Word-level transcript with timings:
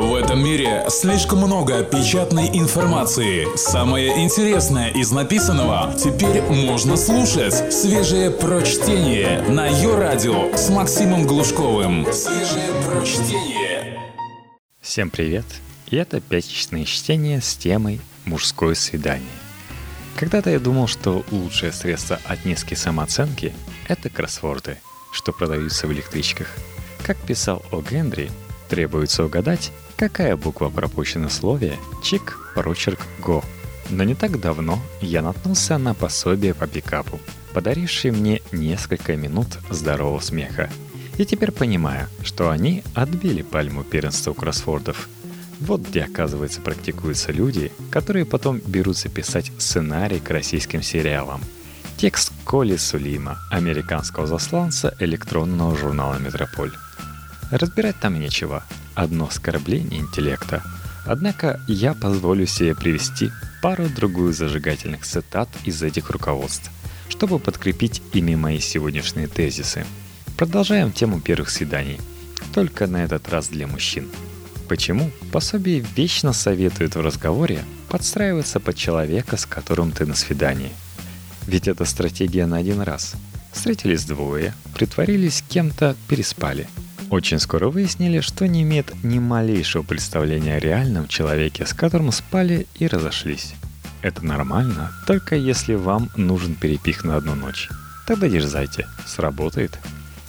В 0.00 0.14
этом 0.14 0.42
мире 0.42 0.86
слишком 0.88 1.40
много 1.40 1.84
печатной 1.84 2.48
информации. 2.58 3.46
Самое 3.54 4.24
интересное 4.24 4.88
из 4.88 5.12
написанного 5.12 5.94
теперь 5.94 6.40
можно 6.40 6.96
слушать. 6.96 7.70
Свежее 7.70 8.30
прочтение 8.30 9.42
на 9.42 9.66
ее 9.66 9.94
радио 9.96 10.56
с 10.56 10.70
Максимом 10.70 11.26
Глушковым. 11.26 12.10
Свежее 12.14 12.72
прочтение. 12.88 14.00
Всем 14.80 15.10
привет! 15.10 15.44
И 15.90 15.96
это 15.96 16.22
пятничное 16.22 16.86
чтение 16.86 17.42
с 17.42 17.54
темой 17.54 18.00
«Мужское 18.24 18.74
свидание». 18.74 19.28
Когда-то 20.16 20.48
я 20.48 20.60
думал, 20.60 20.86
что 20.86 21.26
лучшее 21.30 21.72
средство 21.72 22.18
от 22.24 22.46
низкой 22.46 22.76
самооценки– 22.76 23.52
это 23.86 24.08
кроссворды, 24.08 24.78
что 25.12 25.32
продаются 25.32 25.86
в 25.86 25.92
электричках. 25.92 26.48
Как 27.02 27.18
писал 27.18 27.62
О. 27.70 27.82
Генри, 27.82 28.30
требуется 28.70 29.24
угадать, 29.24 29.72
какая 30.00 30.34
буква 30.34 30.70
пропущена 30.70 31.28
в 31.28 31.32
слове 31.32 31.76
«чик», 32.02 32.38
«прочерк», 32.54 33.00
«го». 33.20 33.44
Но 33.90 34.02
не 34.02 34.14
так 34.14 34.40
давно 34.40 34.78
я 35.02 35.20
наткнулся 35.20 35.76
на 35.76 35.92
пособие 35.92 36.54
по 36.54 36.66
пикапу, 36.66 37.20
подарившее 37.52 38.10
мне 38.10 38.40
несколько 38.50 39.14
минут 39.14 39.58
здорового 39.68 40.20
смеха. 40.20 40.70
И 41.18 41.26
теперь 41.26 41.52
понимаю, 41.52 42.08
что 42.22 42.48
они 42.48 42.82
отбили 42.94 43.42
пальму 43.42 43.84
первенства 43.84 44.30
у 44.30 44.34
кроссвордов– 44.34 45.08
вот 45.60 45.82
где, 45.82 46.04
оказывается, 46.04 46.62
практикуются 46.62 47.32
люди, 47.32 47.70
которые 47.90 48.24
потом 48.24 48.62
берутся 48.66 49.10
писать 49.10 49.52
сценарий 49.58 50.18
к 50.18 50.30
российским 50.30 50.80
сериалам. 50.80 51.42
Текст 51.98 52.32
Коли 52.44 52.76
Сулима, 52.76 53.36
американского 53.50 54.26
засланца 54.26 54.94
электронного 55.00 55.76
журнала 55.76 56.18
«Метрополь». 56.18 56.72
Разбирать 57.50 57.96
там 58.00 58.18
нечего. 58.18 58.64
Одно 58.94 59.28
оскорбление 59.28 60.00
интеллекта. 60.00 60.62
Однако 61.06 61.60
я 61.66 61.94
позволю 61.94 62.46
себе 62.46 62.74
привести 62.74 63.30
пару-другую 63.62 64.32
зажигательных 64.32 65.04
цитат 65.04 65.48
из 65.64 65.82
этих 65.82 66.10
руководств, 66.10 66.70
чтобы 67.08 67.38
подкрепить 67.38 68.02
ими 68.12 68.34
мои 68.34 68.58
сегодняшние 68.58 69.26
тезисы. 69.26 69.86
Продолжаем 70.36 70.92
тему 70.92 71.20
первых 71.20 71.50
свиданий. 71.50 72.00
Только 72.54 72.86
на 72.86 73.04
этот 73.04 73.28
раз 73.28 73.48
для 73.48 73.66
мужчин– 73.66 74.08
Почему 74.70 75.10
пособие 75.32 75.84
вечно 75.96 76.32
советует 76.32 76.94
в 76.94 77.00
разговоре 77.00 77.64
подстраиваться 77.88 78.60
под 78.60 78.76
человека, 78.76 79.36
с 79.36 79.44
которым 79.44 79.90
ты 79.90 80.06
на 80.06 80.14
свидании? 80.14 80.70
Ведь 81.48 81.66
это 81.66 81.84
стратегия 81.84 82.46
на 82.46 82.58
один 82.58 82.80
раз. 82.80 83.14
Встретились 83.50 84.04
двое, 84.04 84.54
притворились 84.72 85.42
кем-то, 85.48 85.96
переспали. 86.06 86.68
Очень 87.10 87.40
скоро 87.40 87.68
выяснили, 87.68 88.20
что 88.20 88.46
не 88.46 88.62
имеет 88.62 89.04
ни 89.04 89.18
малейшего 89.18 89.82
представления 89.82 90.56
о 90.56 90.60
реальном 90.60 91.08
человеке, 91.08 91.66
с 91.66 91.74
которым 91.74 92.12
спали 92.12 92.66
и 92.78 92.86
разошлись. 92.86 93.54
Это 94.02 94.24
нормально, 94.24 94.92
только 95.06 95.36
если 95.36 95.74
вам 95.74 96.08
нужен 96.16 96.54
перепих 96.54 97.04
на 97.04 97.16
одну 97.16 97.34
ночь. 97.34 97.68
Тогда 98.06 98.28
дерзайте, 98.28 98.86
сработает. 99.06 99.78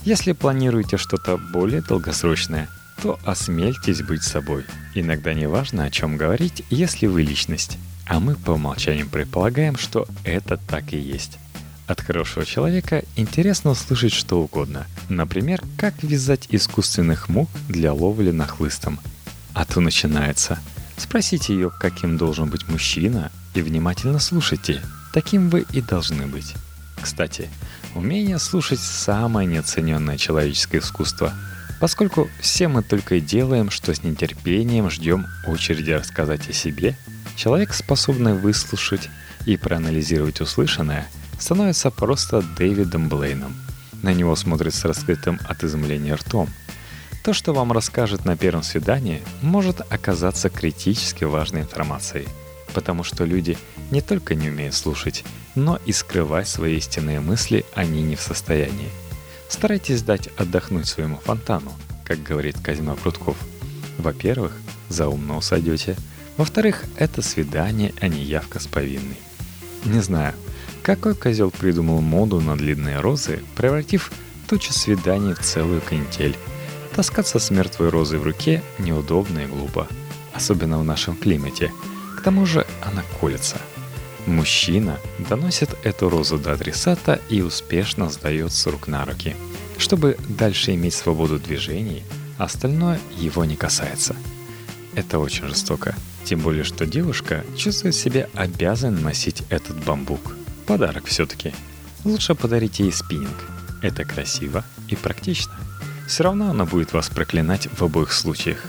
Если 0.03 0.33
планируете 0.33 0.97
что-то 0.97 1.37
более 1.37 1.81
долгосрочное– 1.81 2.67
то 3.01 3.19
осмельтесь 3.25 4.03
быть 4.03 4.23
собой. 4.23 4.65
Иногда 4.93 5.33
не 5.33 5.47
важно, 5.47 5.85
о 5.85 5.91
чем 5.91 6.17
говорить, 6.17 6.63
если 6.69 7.07
вы 7.07 7.23
личность. 7.23 7.77
А 8.07 8.19
мы 8.19 8.35
по 8.35 8.51
умолчанию 8.51 9.09
предполагаем, 9.09 9.77
что 9.77 10.07
это 10.23 10.57
так 10.57 10.93
и 10.93 10.97
есть. 10.97 11.39
От 11.91 11.99
хорошего 11.99 12.45
человека 12.45 13.03
интересно 13.17 13.71
услышать 13.71 14.13
что 14.13 14.41
угодно. 14.41 14.87
Например, 15.09 15.61
как 15.75 16.01
вязать 16.03 16.47
искусственных 16.49 17.27
мух 17.27 17.49
для 17.67 17.91
ловли 17.91 18.31
нахлыстом. 18.31 18.97
А 19.53 19.65
то 19.65 19.81
начинается. 19.81 20.57
Спросите 20.95 21.53
ее, 21.53 21.69
каким 21.69 22.17
должен 22.17 22.49
быть 22.49 22.69
мужчина, 22.69 23.29
и 23.55 23.61
внимательно 23.61 24.19
слушайте. 24.19 24.81
Таким 25.11 25.49
вы 25.49 25.65
и 25.73 25.81
должны 25.81 26.27
быть. 26.27 26.53
Кстати, 27.01 27.49
умение 27.93 28.39
слушать 28.39 28.79
самое 28.79 29.45
неоцененное 29.45 30.17
человеческое 30.17 30.79
искусство– 30.79 31.33
Поскольку 31.81 32.29
все 32.39 32.67
мы 32.67 32.83
только 32.83 33.15
и 33.15 33.19
делаем, 33.19 33.71
что 33.71 33.91
с 33.91 34.03
нетерпением 34.03 34.91
ждем 34.91 35.25
очереди 35.47 35.89
рассказать 35.89 36.47
о 36.47 36.53
себе, 36.53 36.95
человек, 37.35 37.73
способный 37.73 38.35
выслушать 38.35 39.09
и 39.47 39.57
проанализировать 39.57 40.41
услышанное, 40.41 41.07
становится 41.41 41.91
просто 41.91 42.41
Дэвидом 42.41 43.09
Блейном. 43.09 43.53
На 44.01 44.13
него 44.13 44.35
смотрят 44.35 44.73
с 44.73 44.85
раскрытым 44.85 45.39
от 45.43 45.63
изумления 45.63 46.15
ртом. 46.15 46.47
То, 47.23 47.33
что 47.33 47.53
вам 47.53 47.71
расскажет 47.71 48.23
на 48.23 48.37
первом 48.37 48.63
свидании, 48.63 49.21
может 49.41 49.81
оказаться 49.91 50.49
критически 50.49 51.25
важной 51.25 51.61
информацией, 51.61 52.27
потому 52.73 53.03
что 53.03 53.25
люди 53.25 53.57
не 53.91 54.01
только 54.01 54.35
не 54.35 54.49
умеют 54.49 54.73
слушать, 54.73 55.25
но 55.55 55.77
и 55.85 55.91
скрывать 55.91 56.47
свои 56.47 56.77
истинные 56.77 57.19
мысли 57.19 57.65
они 57.75 58.01
не 58.01 58.15
в 58.15 58.21
состоянии– 58.21 58.89
Старайтесь 59.51 60.01
дать 60.01 60.29
отдохнуть 60.37 60.87
своему 60.87 61.17
фонтану, 61.17 61.73
как 62.05 62.23
говорит 62.23 62.55
Казима 62.63 62.95
Прутков. 62.95 63.35
Во-первых, 63.97 64.55
за 64.87 65.09
умно 65.09 65.41
сойдете. 65.41 65.97
Во-вторых, 66.37 66.85
это 66.95 67.21
свидание, 67.21 67.93
а 67.99 68.07
не 68.07 68.23
явка 68.23 68.61
с 68.61 68.65
повинной. 68.65 69.17
Не 69.83 69.99
знаю, 69.99 70.33
какой 70.83 71.15
козел 71.15 71.51
придумал 71.51 72.01
моду 72.01 72.41
на 72.41 72.55
длинные 72.55 72.99
розы, 72.99 73.43
превратив 73.55 74.11
тучу 74.47 74.73
свиданий 74.73 75.33
в 75.33 75.39
целую 75.39 75.81
канитель. 75.81 76.35
Таскаться 76.95 77.39
с 77.39 77.51
мертвой 77.51 77.89
розой 77.89 78.19
в 78.19 78.23
руке 78.23 78.61
неудобно 78.79 79.39
и 79.39 79.45
глупо, 79.45 79.87
особенно 80.33 80.79
в 80.79 80.83
нашем 80.83 81.15
климате. 81.15 81.71
К 82.17 82.21
тому 82.21 82.45
же 82.45 82.65
она 82.81 83.03
колется– 83.19 83.57
Мужчина 84.25 84.99
доносит 85.17 85.75
эту 85.83 86.09
розу 86.09 86.37
до 86.37 86.53
адресата 86.53 87.19
и 87.29 87.41
успешно 87.41 88.09
сдает 88.09 88.53
с 88.53 88.67
рук 88.67 88.87
на 88.87 89.03
руки. 89.05 89.35
Чтобы 89.77 90.17
дальше 90.29 90.75
иметь 90.75 90.93
свободу 90.93 91.39
движений, 91.39 92.03
остальное 92.37 92.99
его 93.17 93.45
не 93.45 93.55
касается. 93.55 94.15
Это 94.93 95.17
очень 95.17 95.47
жестоко. 95.47 95.95
Тем 96.23 96.41
более, 96.41 96.63
что 96.63 96.85
девушка 96.85 97.43
чувствует 97.57 97.95
себя 97.95 98.29
обязанной 98.35 99.01
носить 99.01 99.41
этот 99.49 99.83
бамбук. 99.83 100.35
Подарок 100.71 101.03
все-таки. 101.07 101.53
Лучше 102.05 102.33
подарить 102.33 102.79
ей 102.79 102.93
спиннинг. 102.93 103.35
Это 103.81 104.05
красиво 104.05 104.63
и 104.87 104.95
практично. 104.95 105.51
Все 106.07 106.23
равно 106.23 106.49
она 106.49 106.63
будет 106.63 106.93
вас 106.93 107.09
проклинать 107.09 107.67
в 107.77 107.83
обоих 107.83 108.13
случаях. 108.13 108.63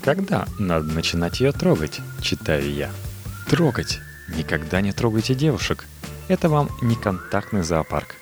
Когда 0.00 0.46
надо 0.60 0.86
начинать 0.92 1.40
ее 1.40 1.50
трогать, 1.50 1.98
читаю 2.22 2.72
я. 2.72 2.88
Трогать 3.48 3.98
Никогда 4.28 4.80
не 4.80 4.92
трогайте 4.92 5.34
девушек. 5.34 5.86
Это 6.28 6.48
вам 6.48 6.70
не 6.82 6.94
контактный 6.94 7.64
зоопарк. 7.64 8.14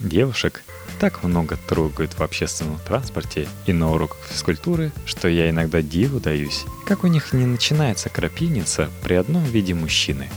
Девушек 0.00 0.62
так 0.98 1.22
много 1.22 1.58
трогают 1.68 2.14
в 2.14 2.22
общественном 2.22 2.78
транспорте 2.78 3.46
и 3.66 3.74
на 3.74 3.92
уроках 3.92 4.16
физкультуры, 4.30 4.90
что 5.04 5.28
я 5.28 5.50
иногда 5.50 5.82
диву 5.82 6.18
даюсь, 6.18 6.64
как 6.86 7.04
у 7.04 7.08
них 7.08 7.34
не 7.34 7.44
начинается 7.44 8.08
крапивница 8.08 8.88
при 9.02 9.12
одном 9.12 9.44
виде 9.44 9.74
мужчины. 9.74 10.30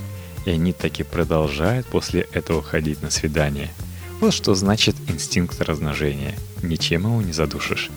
И 0.47 0.50
они 0.50 0.74
таки 0.74 1.03
продолжают 1.03 1.85
после 1.85 2.22
этого 2.31 2.63
ходить 2.63 3.03
на 3.03 3.12
свидание. 3.12 3.69
Вот 4.19 4.34
что 4.34 4.56
значит 4.56 4.96
инстинкт 5.08 5.62
размножения. 5.62 6.34
Ничем 6.63 7.03
его 7.03 7.22
не 7.22 7.34
задушишь. 7.34 7.91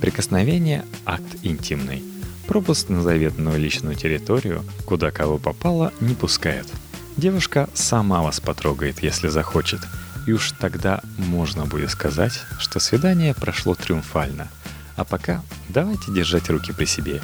Прикосновение– 0.00 0.84
акт 1.04 1.36
интимный– 1.42 2.04
Пропуск 2.46 2.90
на 2.90 3.02
заветную 3.02 3.58
личную 3.58 3.96
территорию, 3.96 4.64
куда 4.84 5.10
кого 5.10 5.38
попало, 5.38 5.92
не 6.00 6.14
пускают. 6.14 6.68
Девушка 7.16 7.70
сама 7.74 8.22
вас 8.22 8.40
потрогает, 8.40 9.02
если 9.02 9.28
захочет, 9.28 9.80
и 10.26 10.32
уж 10.32 10.52
тогда 10.52 11.00
можно 11.16 11.64
будет 11.64 11.90
сказать, 11.90 12.40
что 12.58 12.80
свидание 12.80 13.34
прошло 13.34 13.74
триумфально. 13.74 14.48
А 14.96 15.04
пока 15.04 15.42
давайте 15.68 16.12
держать 16.12 16.50
руки 16.50 16.72
при 16.72 16.84
себе. 16.84 17.22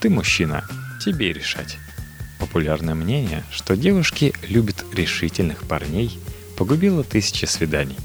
Ты 0.00 0.10
мужчина, 0.10 0.64
тебе 1.02 1.32
решать. 1.32 1.78
Популярное 2.40 2.94
мнение, 2.94 3.44
что 3.52 3.76
девушки 3.76 4.34
любят 4.48 4.84
решительных 4.92 5.62
парней, 5.62 6.18
погубило 6.56 7.04
тысячи 7.04 7.44
свиданий. 7.44 7.96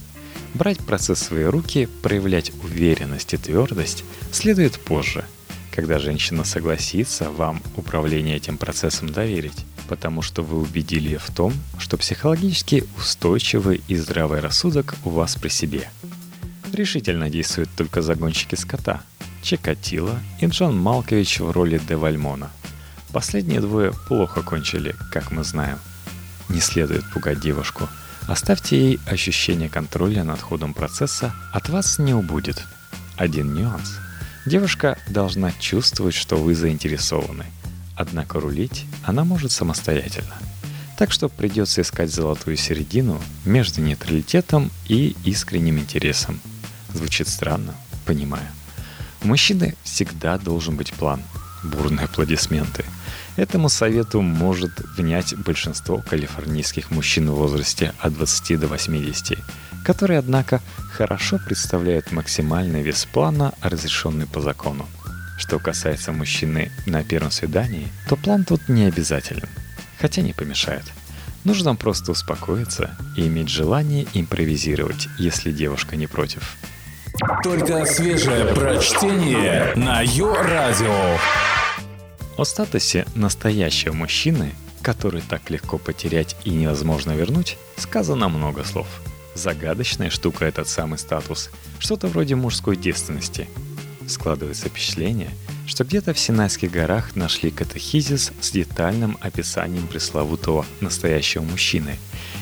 Брать 0.54 0.80
процесс 0.80 1.22
в 1.22 1.24
свои 1.24 1.46
руки, 1.46 1.90
проявлять 2.04 2.52
уверенность 2.64 3.34
и 3.34 3.38
твердость 3.38 4.04
следует 4.32 4.80
позже– 4.80 5.26
когда 5.76 6.00
женщина 6.00 6.46
согласится 6.46 7.30
вам 7.30 7.62
управление 7.76 8.38
этим 8.38 8.58
процессом 8.58 9.10
доверить, 9.10 9.66
потому 9.90 10.22
что 10.22 10.42
вы 10.42 10.62
убедили 10.62 11.10
ее 11.10 11.20
в 11.20 11.30
том, 11.32 11.54
что 11.78 11.98
психологически 11.98 12.86
устойчивый 12.98 13.82
и 13.90 13.98
здравый 13.98 14.40
рассудок 14.40 14.96
у 15.04 15.10
вас 15.10 15.36
при 15.36 15.50
себе. 15.50 15.90
Решительно 16.72 17.30
действуют 17.30 17.70
только 17.76 18.02
загонщики 18.02 18.56
скота– 18.56 19.02
Чикатило 19.44 20.18
и 20.42 20.48
Джон 20.48 20.76
Малкович 20.76 21.40
в 21.40 21.52
роли 21.52 21.80
Девальмона. 21.88 22.52
Последние 23.16 23.62
двое 23.62 23.94
плохо 24.10 24.42
кончили, 24.42 24.94
как 25.10 25.32
мы 25.32 25.46
знаем. 25.46 25.80
Не 26.50 26.60
следует 26.60 27.10
пугать 27.14 27.40
девушку. 27.40 27.88
Оставьте 28.28 28.78
ей 28.78 29.00
ощущение 29.08 29.70
контроля 29.70 30.26
над 30.26 30.42
ходом 30.42 30.74
процесса, 30.74 31.34
от 31.54 31.70
вас 31.70 31.98
не 31.98 32.14
убудет. 32.14 32.62
Один 33.16 33.54
нюанс– 33.54 34.00
Девушка 34.46 34.98
должна 35.08 35.52
чувствовать, 35.54 36.14
что 36.14 36.36
вы 36.36 36.54
заинтересованы. 36.56 37.46
Однако 37.96 38.40
рулить 38.40 38.86
она 39.04 39.24
может 39.24 39.52
самостоятельно. 39.52 40.36
Так 40.98 41.12
что 41.12 41.30
придется 41.30 41.82
искать 41.82 42.12
золотую 42.12 42.58
середину 42.58 43.20
между 43.46 43.82
нейтралитетом 43.82 44.72
и 44.88 45.16
искренним 45.24 45.80
интересом. 45.80 46.42
Звучит 46.94 47.28
странно, 47.28 47.76
понимаю. 48.06 48.48
У 49.24 49.28
мужчины 49.28 49.74
всегда 49.84 50.38
должен 50.38 50.76
быть 50.76 50.94
план. 50.94 51.24
Бурные 51.64 52.06
аплодисменты. 52.06 52.86
Этому 53.38 53.68
совету 53.68 54.22
может 54.22 54.72
внять 54.98 55.36
большинство 55.36 55.98
калифорнийских 55.98 56.90
мужчин 56.90 57.30
в 57.30 57.36
возрасте 57.36 57.94
от 58.00 58.14
20 58.14 58.60
до 58.60 58.68
80, 58.68 59.38
которые, 59.84 60.20
однако, 60.20 60.62
хорошо 60.94 61.38
представляют 61.46 62.14
максимальный 62.14 62.82
вес 62.82 63.06
плана, 63.06 63.54
разрешенный 63.62 64.26
по 64.26 64.40
закону. 64.40 64.86
Что 65.38 65.60
касается 65.60 66.14
мужчины 66.14 66.72
на 66.86 67.04
первом 67.04 67.30
свидании, 67.30 67.90
то 68.08 68.16
план 68.16 68.46
тут 68.46 68.70
не 68.70 68.86
обязателен, 68.86 69.50
хотя 70.00 70.22
не 70.22 70.32
помешает. 70.32 70.86
Нужно 71.44 71.76
просто 71.76 72.14
успокоиться 72.14 72.98
и 73.18 73.28
иметь 73.28 73.50
желание 73.50 74.08
импровизировать, 74.14 75.10
если 75.20 75.52
девушка 75.52 75.98
не 75.98 76.08
против. 76.08 76.56
Только 77.44 77.86
свежее 77.86 78.46
прочтение 78.56 79.74
на 79.76 80.02
Йо-Радио. 80.02 81.20
О 82.38 82.44
статусе 82.44 83.06
настоящего 83.16 83.94
мужчины, 83.94 84.52
который 84.82 85.22
так 85.22 85.50
легко 85.50 85.78
потерять 85.78 86.36
и 86.44 86.50
невозможно 86.50 87.14
вернуть, 87.14 87.58
сказано 87.78 88.28
много 88.28 88.66
слов. 88.66 88.88
Загадочная 89.36 90.10
штука 90.10 90.44
этот 90.44 90.68
самый 90.68 91.00
статус. 91.00 91.50
Что-то 91.80 92.08
вроде 92.08 92.36
мужской 92.36 92.76
девственности. 92.76 93.48
Складывается 94.06 94.68
впечатление, 94.68 95.30
что 95.66 95.86
где-то 95.86 96.14
в 96.14 96.20
Синайских 96.20 96.72
горах 96.72 97.16
нашли 97.16 97.52
катехизис 97.52 98.34
с 98.42 98.52
детальным 98.52 99.18
описанием 99.22 99.88
пресловутого 99.88 100.66
настоящего 100.82 101.42
мужчины 101.42 101.98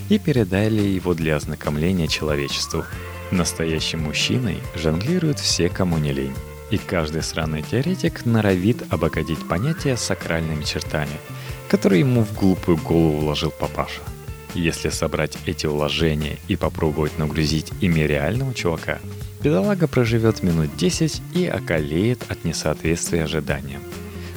и 0.10 0.18
передали 0.18 0.82
его 0.82 1.14
для 1.14 1.36
ознакомления 1.36 2.08
человечеству. 2.08 2.84
Настоящим 3.30 4.02
мужчиной 4.02 4.58
жонглируют 4.76 5.40
все, 5.40 5.70
кому 5.70 6.00
не 6.00 6.14
лень 6.14 6.36
и 6.72 6.78
каждый 6.78 7.22
сраный 7.22 7.62
теоретик 7.62 8.26
норовит 8.26 8.84
обогатить 8.90 9.48
понятие 9.48 9.98
сакральными 9.98 10.64
чертами, 10.64 11.18
которые 11.70 12.02
ему 12.02 12.24
в 12.24 12.34
глупую 12.34 12.78
голову 12.78 13.20
вложил 13.20 13.52
папаша. 13.52 14.02
Если 14.56 14.90
собрать 14.90 15.38
эти 15.46 15.66
уложения 15.66 16.38
и 16.48 16.56
попробовать 16.56 17.18
нагрузить 17.18 17.72
ими 17.82 18.02
реального 18.02 18.54
чувака, 18.54 19.00
бедолага 19.42 19.88
проживет 19.88 20.44
минут 20.44 20.76
10 20.78 21.22
и 21.34 21.48
околеет 21.48 22.24
от 22.30 22.44
несоответствия 22.46 23.24
ожиданиям. 23.24 23.82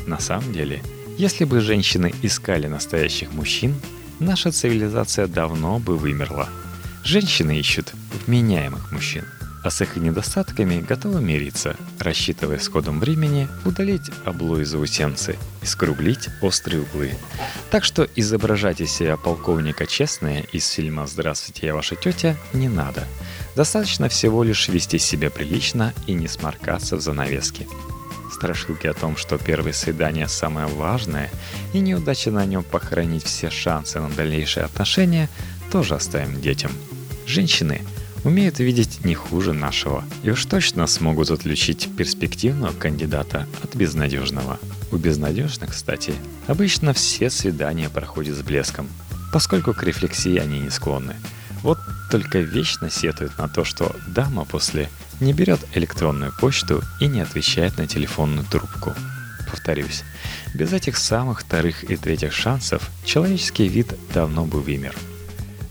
На 0.06 0.18
самом 0.18 0.52
деле, 0.52 0.82
если 1.18 1.44
бы 1.44 1.60
женщины 1.60 2.14
искали 2.22 2.66
настоящих 2.66 3.32
мужчин, 3.32 3.74
наша 4.18 4.52
цивилизация 4.52 5.26
давно 5.26 5.78
бы 5.78 5.96
вымерла. 5.96 6.48
Женщины 7.04 7.58
ищут 7.58 7.92
вменяемых 8.26 8.92
мужчин 8.92 9.24
а 9.66 9.70
с 9.70 9.80
их 9.80 9.96
недостатками 9.96 10.80
готовы 10.80 11.20
мириться, 11.20 11.74
рассчитывая 11.98 12.60
с 12.60 12.68
ходом 12.68 13.00
времени 13.00 13.48
удалить 13.64 14.12
облу 14.24 14.60
из 14.60 14.68
заусенцы 14.68 15.36
и 15.60 15.66
скруглить 15.66 16.28
острые 16.40 16.82
углы. 16.82 17.14
Так 17.72 17.82
что 17.82 18.08
изображать 18.14 18.80
из 18.80 18.92
себя 18.92 19.16
полковника 19.16 19.88
честное 19.88 20.42
из 20.52 20.68
фильма 20.68 21.08
«Здравствуйте, 21.08 21.66
я 21.66 21.74
ваша 21.74 21.96
тетя» 21.96 22.36
не 22.52 22.68
надо. 22.68 23.08
Достаточно 23.56 24.08
всего 24.08 24.44
лишь 24.44 24.68
вести 24.68 25.00
себя 25.00 25.30
прилично 25.30 25.92
и 26.06 26.12
не 26.12 26.28
сморкаться 26.28 26.94
в 26.94 27.00
занавеске. 27.00 27.66
Страшилки 28.32 28.86
о 28.86 28.94
том, 28.94 29.16
что 29.16 29.36
первое 29.36 29.72
свидание 29.72 30.28
самое 30.28 30.68
важное, 30.68 31.28
и 31.72 31.80
неудача 31.80 32.30
на 32.30 32.46
нем 32.46 32.62
похоронить 32.62 33.24
все 33.24 33.50
шансы 33.50 33.98
на 33.98 34.10
дальнейшие 34.10 34.62
отношения, 34.62 35.28
тоже 35.72 35.96
оставим 35.96 36.40
детям. 36.40 36.70
Женщины– 37.26 37.82
умеют 38.26 38.58
видеть 38.58 39.04
не 39.04 39.14
хуже 39.14 39.52
нашего 39.52 40.04
и 40.24 40.30
уж 40.30 40.44
точно 40.46 40.88
смогут 40.88 41.30
отличить 41.30 41.88
перспективного 41.96 42.72
кандидата 42.72 43.46
от 43.62 43.76
безнадежного. 43.76 44.58
У 44.90 44.96
безнадежных, 44.96 45.70
кстати, 45.70 46.12
обычно 46.48 46.92
все 46.92 47.30
свидания 47.30 47.88
проходят 47.88 48.36
с 48.36 48.42
блеском, 48.42 48.88
поскольку 49.32 49.72
к 49.72 49.82
рефлексии 49.84 50.38
они 50.38 50.58
не 50.58 50.70
склонны. 50.70 51.14
Вот 51.62 51.78
только 52.10 52.40
вечно 52.40 52.90
сетуют 52.90 53.38
на 53.38 53.48
то, 53.48 53.64
что 53.64 53.94
дама 54.08 54.44
после 54.44 54.90
не 55.20 55.32
берет 55.32 55.60
электронную 55.74 56.32
почту 56.36 56.82
и 57.00 57.06
не 57.06 57.20
отвечает 57.20 57.78
на 57.78 57.86
телефонную 57.86 58.44
трубку. 58.44 58.92
Повторюсь, 59.48 60.02
без 60.52 60.72
этих 60.72 60.96
самых 60.96 61.42
вторых 61.42 61.88
и 61.88 61.96
третьих 61.96 62.32
шансов 62.32 62.90
человеческий 63.04 63.68
вид 63.68 63.94
давно 64.12 64.44
бы 64.44 64.60
вымер. 64.60 64.96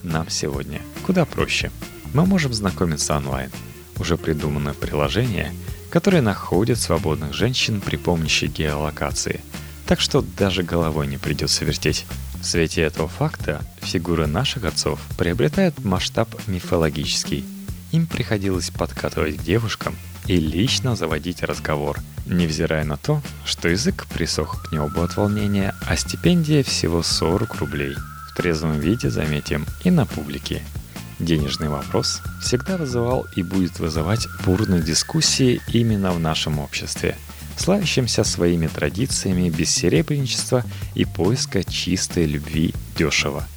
Нам 0.04 0.30
сегодня 0.30 0.82
куда 1.06 1.26
проще– 1.26 1.70
мы 2.16 2.26
можем 2.26 2.54
знакомиться 2.54 3.18
онлайн. 3.18 3.52
Уже 4.00 4.16
придумано 4.16 4.74
приложение, 4.74 5.52
которое 5.90 6.22
находит 6.22 6.80
свободных 6.80 7.34
женщин 7.34 7.82
при 7.82 7.98
помощи 7.98 8.46
геолокации, 8.46 9.42
так 9.86 10.00
что 10.00 10.22
даже 10.22 10.64
головой 10.64 11.08
не 11.08 11.18
придется 11.18 11.66
вертеть. 11.66 12.06
В 12.42 12.46
свете 12.46 12.84
этого 12.84 13.10
факта 13.10 13.62
фигуры 13.82 14.28
наших 14.28 14.64
отцов 14.64 15.02
приобретают 15.18 15.84
масштаб 15.84 16.34
мифологический. 16.48 17.44
Им 17.92 18.08
приходилось 18.08 18.70
подкатывать 18.70 19.36
к 19.38 19.44
девушкам 19.44 19.98
и 20.26 20.38
лично 20.38 20.96
заводить 20.96 21.44
разговор, 21.44 22.00
невзирая 22.26 22.86
на 22.86 22.96
то, 22.96 23.22
что 23.44 23.68
язык 23.68 24.08
присох 24.08 24.64
к 24.64 24.72
небу 24.72 25.02
от 25.02 25.18
волнения, 25.18 25.76
а 25.86 25.98
стипендия 25.98 26.64
всего 26.64 27.04
40 27.04 27.56
рублей. 27.56 27.96
В 28.32 28.38
трезвом 28.38 28.80
виде, 28.80 29.10
заметим, 29.10 29.66
и 29.84 29.92
на 29.92 30.06
публике– 30.06 30.62
Денежный 31.20 31.70
вопрос 31.70 32.22
всегда 32.42 32.76
вызывал 32.76 33.26
и 33.38 33.42
будет 33.42 33.80
вызывать 33.80 34.28
бурные 34.44 34.82
дискуссии 34.82 35.62
именно 35.72 36.12
в 36.12 36.20
нашем 36.20 36.60
обществе, 36.60 37.16
славящемся 37.58 38.26
своими 38.26 38.68
традициями 38.68 39.50
бессеребренничества 39.50 40.66
и 40.94 41.06
поиска 41.06 41.64
чистой 41.64 42.26
любви 42.26 42.74
дешево. 42.98 43.48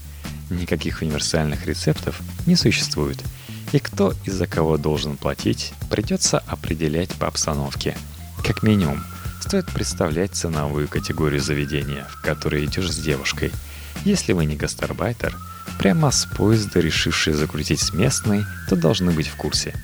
Никаких 0.50 1.02
универсальных 1.02 1.66
рецептов 1.66 2.20
не 2.46 2.54
существует, 2.54 3.18
и 3.72 3.80
кто 3.80 4.14
и 4.24 4.30
за 4.30 4.46
кого 4.46 4.76
должен 4.76 5.16
платить, 5.16 5.72
придется 5.90 6.38
определять 6.38 7.10
по 7.14 7.26
обстановке. 7.26 7.96
Как 8.44 8.62
минимум, 8.62 9.02
стоит 9.40 9.66
представлять 9.66 10.34
ценовую 10.34 10.86
категорию 10.86 11.40
заведения, 11.40 12.06
в 12.08 12.22
которой 12.22 12.64
идешь 12.64 12.92
с 12.92 12.98
девушкой. 12.98 13.50
Если 14.04 14.32
вы 14.32 14.44
не 14.44 14.54
гастарбайтер– 14.54 15.36
Прямо 15.78 16.10
с 16.10 16.26
поезда, 16.26 16.80
решившие 16.80 17.34
закрутить 17.34 17.80
с 17.80 17.92
местной, 17.92 18.44
то 18.68 18.76
должны 18.76 19.12
быть 19.12 19.28
в 19.28 19.36
курсе. 19.36 19.74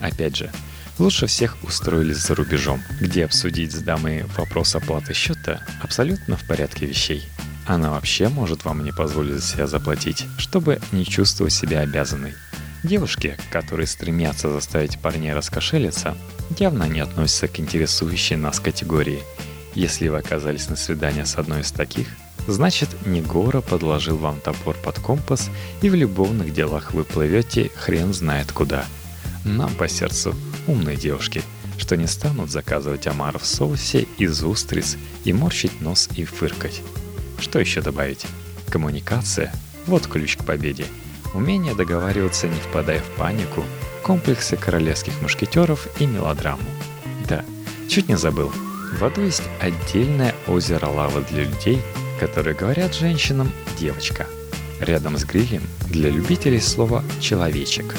Опять 0.00 0.36
же, 0.36 0.50
лучше 0.98 1.26
всех 1.26 1.56
устроились 1.64 2.18
за 2.18 2.34
рубежом, 2.34 2.82
где 3.00 3.24
обсудить 3.24 3.72
с 3.72 3.80
дамой 3.80 4.24
вопрос 4.36 4.76
оплаты 4.76 5.12
счета 5.12 5.60
абсолютно 5.82 6.36
в 6.36 6.46
порядке 6.46 6.86
вещей. 6.86 7.28
Она 7.66 7.90
вообще 7.90 8.28
может 8.28 8.64
вам 8.64 8.84
не 8.84 8.92
позволить 8.92 9.34
за 9.34 9.42
себя 9.42 9.66
заплатить, 9.66 10.26
чтобы 10.38 10.80
не 10.92 11.04
чувствовать 11.04 11.52
себя 11.52 11.80
обязанной. 11.80 12.34
Девушки, 12.82 13.36
которые 13.50 13.86
стремятся 13.86 14.50
заставить 14.50 14.98
парней 14.98 15.34
раскошелиться, 15.34 16.16
явно 16.58 16.84
не 16.84 17.00
относятся 17.00 17.48
к 17.48 17.60
интересующей 17.60 18.36
нас 18.36 18.58
категории. 18.60 19.22
Если 19.74 20.08
вы 20.08 20.18
оказались 20.18 20.68
на 20.68 20.76
свидании 20.76 21.24
с 21.24 21.36
одной 21.36 21.60
из 21.60 21.72
таких– 21.72 22.06
Значит, 22.46 22.88
Негора 23.06 23.60
подложил 23.60 24.16
вам 24.16 24.40
топор 24.40 24.76
под 24.76 24.98
компас, 24.98 25.50
и 25.82 25.90
в 25.90 25.94
любовных 25.94 26.52
делах 26.52 26.92
вы 26.92 27.04
плывете 27.04 27.70
хрен 27.76 28.12
знает 28.12 28.52
куда. 28.52 28.84
Нам 29.44 29.72
по 29.74 29.88
сердцу 29.88 30.34
умные 30.66 30.96
девушки, 30.96 31.42
что 31.78 31.96
не 31.96 32.06
станут 32.06 32.50
заказывать 32.50 33.06
омар 33.06 33.38
в 33.38 33.46
соусе 33.46 34.06
из 34.18 34.42
устриц 34.42 34.96
и 35.24 35.32
морщить 35.32 35.80
нос 35.80 36.08
и 36.16 36.24
фыркать. 36.24 36.82
Что 37.38 37.58
еще 37.58 37.80
добавить? 37.80 38.26
Коммуникация– 38.68 39.52
вот 39.86 40.06
ключ 40.06 40.36
к 40.36 40.44
победе. 40.44 40.86
Умение 41.32 41.74
договариваться, 41.74 42.48
не 42.48 42.60
впадая 42.60 43.00
в 43.00 43.16
панику, 43.16 43.64
комплексы 44.02 44.56
королевских 44.56 45.20
мушкетеров 45.22 45.88
и 46.00 46.06
мелодраму. 46.06 46.62
Да, 47.28 47.44
чуть 47.88 48.08
не 48.08 48.16
забыл. 48.16 48.52
В 48.98 49.04
аду 49.04 49.22
есть 49.22 49.42
отдельное 49.60 50.34
озеро 50.48 50.86
лавы 50.86 51.24
для 51.30 51.44
людей– 51.44 51.80
которые 52.20 52.54
говорят 52.54 52.94
женщинам 52.94 53.50
«девочка». 53.78 54.26
Рядом 54.78 55.16
с 55.16 55.24
грилем 55.24 55.62
для 55.88 56.10
любителей 56.10 56.60
слова 56.60 57.02
«человечек». 57.18 57.96